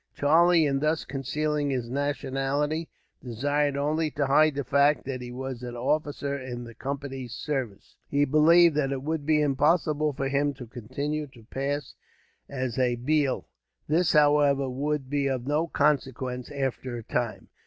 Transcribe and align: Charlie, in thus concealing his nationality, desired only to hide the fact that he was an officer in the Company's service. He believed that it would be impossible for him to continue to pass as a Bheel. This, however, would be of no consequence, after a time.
Charlie, 0.15 0.65
in 0.65 0.79
thus 0.79 1.05
concealing 1.05 1.69
his 1.69 1.87
nationality, 1.87 2.89
desired 3.23 3.77
only 3.77 4.09
to 4.09 4.25
hide 4.25 4.55
the 4.55 4.63
fact 4.63 5.05
that 5.05 5.21
he 5.21 5.31
was 5.31 5.61
an 5.61 5.75
officer 5.77 6.35
in 6.35 6.63
the 6.63 6.73
Company's 6.73 7.35
service. 7.35 7.95
He 8.09 8.25
believed 8.25 8.75
that 8.77 8.91
it 8.91 9.03
would 9.03 9.27
be 9.27 9.43
impossible 9.43 10.11
for 10.13 10.27
him 10.27 10.55
to 10.55 10.65
continue 10.65 11.27
to 11.27 11.43
pass 11.51 11.93
as 12.49 12.79
a 12.79 12.95
Bheel. 12.95 13.47
This, 13.87 14.13
however, 14.13 14.67
would 14.67 15.07
be 15.07 15.27
of 15.27 15.45
no 15.45 15.67
consequence, 15.67 16.49
after 16.49 16.97
a 16.97 17.03
time. 17.03 17.49